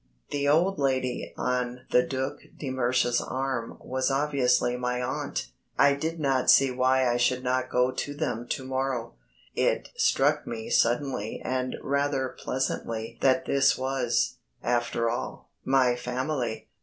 [0.31, 5.51] The old lady on the Duc de Mersch's arm was obviously my aunt.
[5.77, 9.13] I did not see why I should not go to them to morrow.
[9.53, 16.67] It struck me suddenly and rather pleasantly that this was, after all, my family.